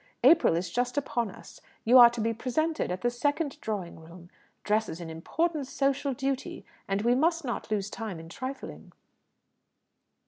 [0.23, 1.61] April is just upon us.
[1.85, 4.31] You are to be presented at the second Drawing room.
[4.63, 8.93] Dress is an important social duty, and we must not lose time in trifling."